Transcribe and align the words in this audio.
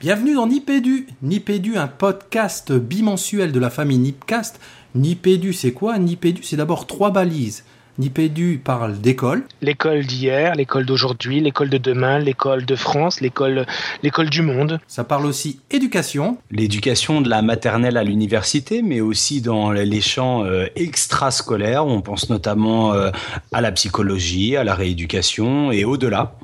Bienvenue 0.00 0.34
dans 0.34 0.46
Nipédu. 0.46 1.06
Nipédu, 1.22 1.76
un 1.76 1.86
podcast 1.86 2.72
bimensuel 2.72 3.52
de 3.52 3.60
la 3.60 3.70
famille 3.70 3.98
Nipcast. 3.98 4.60
Nipédu, 4.94 5.52
c'est 5.52 5.72
quoi? 5.72 5.98
Nipédu, 5.98 6.42
c'est 6.42 6.56
d'abord 6.56 6.86
trois 6.86 7.10
balises. 7.10 7.64
Nipédu 7.98 8.60
parle 8.62 8.98
d'école. 8.98 9.44
L'école 9.62 10.04
d'hier, 10.04 10.56
l'école 10.56 10.84
d'aujourd'hui, 10.84 11.40
l'école 11.40 11.70
de 11.70 11.78
demain, 11.78 12.18
l'école 12.18 12.64
de 12.66 12.74
France, 12.74 13.20
l'école, 13.20 13.66
l'école 14.02 14.30
du 14.30 14.42
monde. 14.42 14.80
Ça 14.88 15.04
parle 15.04 15.26
aussi 15.26 15.60
éducation. 15.70 16.38
L'éducation 16.50 17.20
de 17.20 17.30
la 17.30 17.40
maternelle 17.40 17.96
à 17.96 18.02
l'université, 18.02 18.82
mais 18.82 19.00
aussi 19.00 19.42
dans 19.42 19.70
les 19.70 20.00
champs 20.00 20.44
euh, 20.44 20.66
extrascolaires. 20.74 21.86
On 21.86 22.00
pense 22.00 22.30
notamment 22.30 22.94
euh, 22.94 23.10
à 23.52 23.60
la 23.60 23.70
psychologie, 23.70 24.56
à 24.56 24.64
la 24.64 24.74
rééducation 24.74 25.70
et 25.70 25.84
au-delà. 25.84 26.34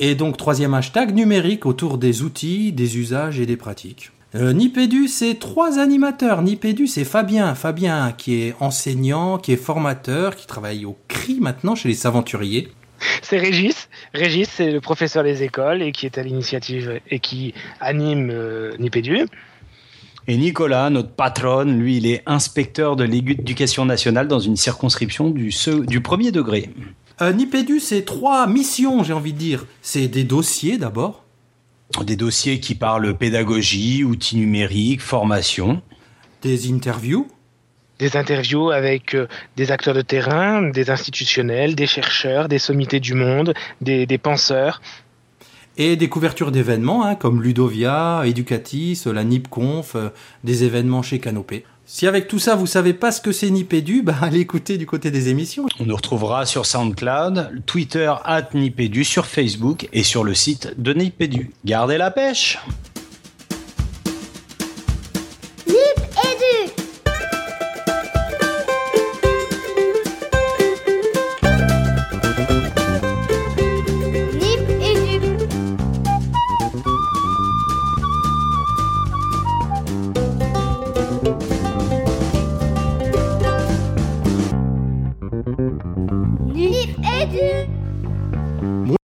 Et 0.00 0.14
donc 0.14 0.36
troisième 0.36 0.74
hashtag 0.74 1.12
numérique 1.12 1.66
autour 1.66 1.98
des 1.98 2.22
outils, 2.22 2.72
des 2.72 2.98
usages 2.98 3.40
et 3.40 3.46
des 3.46 3.56
pratiques. 3.56 4.12
Euh, 4.36 4.52
Nipédu, 4.52 5.08
c'est 5.08 5.34
trois 5.34 5.78
animateurs. 5.78 6.42
Nipédu, 6.42 6.86
c'est 6.86 7.04
Fabien. 7.04 7.54
Fabien 7.56 8.12
qui 8.12 8.42
est 8.42 8.54
enseignant, 8.60 9.38
qui 9.38 9.52
est 9.52 9.56
formateur, 9.56 10.36
qui 10.36 10.46
travaille 10.46 10.84
au 10.84 10.96
CRI 11.08 11.38
maintenant 11.40 11.74
chez 11.74 11.88
les 11.88 12.06
aventuriers. 12.06 12.68
C'est 13.22 13.38
Régis. 13.38 13.88
Régis, 14.14 14.48
c'est 14.48 14.70
le 14.70 14.80
professeur 14.80 15.24
des 15.24 15.42
écoles 15.42 15.82
et 15.82 15.90
qui 15.90 16.06
est 16.06 16.16
à 16.16 16.22
l'initiative 16.22 17.00
et 17.10 17.18
qui 17.18 17.54
anime 17.80 18.30
euh, 18.30 18.76
Nipédu. 18.78 19.26
Et 20.28 20.36
Nicolas, 20.36 20.90
notre 20.90 21.10
patron, 21.10 21.64
lui, 21.64 21.96
il 21.96 22.06
est 22.06 22.22
inspecteur 22.26 22.96
de 22.96 23.04
l'éducation 23.04 23.86
nationale 23.86 24.28
dans 24.28 24.40
une 24.40 24.56
circonscription 24.56 25.30
du, 25.30 25.50
du 25.86 26.00
premier 26.02 26.32
degré. 26.32 26.68
Euh, 27.20 27.32
Nipédu, 27.32 27.80
c'est 27.80 28.04
trois 28.04 28.46
missions, 28.46 29.02
j'ai 29.02 29.12
envie 29.12 29.32
de 29.32 29.38
dire. 29.38 29.66
C'est 29.82 30.08
des 30.08 30.24
dossiers 30.24 30.78
d'abord 30.78 31.24
des 32.04 32.16
dossiers 32.16 32.60
qui 32.60 32.74
parlent 32.74 33.16
pédagogie, 33.16 34.04
outils 34.04 34.36
numériques, 34.36 35.00
formation. 35.00 35.82
Des 36.42 36.70
interviews 36.70 37.26
des 37.98 38.16
interviews 38.16 38.70
avec 38.70 39.14
euh, 39.16 39.26
des 39.56 39.72
acteurs 39.72 39.92
de 39.92 40.02
terrain, 40.02 40.62
des 40.62 40.88
institutionnels, 40.88 41.74
des 41.74 41.88
chercheurs, 41.88 42.48
des 42.48 42.60
sommités 42.60 43.00
du 43.00 43.14
monde, 43.14 43.54
des, 43.80 44.06
penseurs. 44.18 44.80
Et 45.76 45.96
des 45.96 46.08
couvertures 46.08 46.52
d'événements 46.52 47.04
hein, 47.04 47.16
comme 47.16 47.42
Ludovia, 47.42 48.22
Educatis, 48.24 49.02
la 49.06 49.24
NIPConf, 49.24 49.96
euh, 49.96 50.10
des 50.44 50.62
événements 50.62 51.02
chez 51.02 51.18
Canopé. 51.18 51.64
Si 51.90 52.06
avec 52.06 52.28
tout 52.28 52.38
ça, 52.38 52.54
vous 52.54 52.66
savez 52.66 52.92
pas 52.92 53.10
ce 53.10 53.22
que 53.22 53.32
c'est 53.32 53.48
Nipédu, 53.48 54.02
bah, 54.04 54.12
ben, 54.20 54.26
allez 54.26 54.40
écouter 54.40 54.76
du 54.76 54.84
côté 54.84 55.10
des 55.10 55.30
émissions. 55.30 55.64
On 55.80 55.86
nous 55.86 55.96
retrouvera 55.96 56.44
sur 56.44 56.66
SoundCloud, 56.66 57.62
Twitter, 57.64 58.12
at 58.24 58.50
Nipédu, 58.52 59.04
sur 59.04 59.24
Facebook 59.24 59.88
et 59.94 60.02
sur 60.02 60.22
le 60.22 60.34
site 60.34 60.74
de 60.76 60.92
Nipédu. 60.92 61.50
Gardez 61.64 61.96
la 61.96 62.10
pêche! 62.10 62.58
Nippedu 65.66 66.77
天 87.30 87.68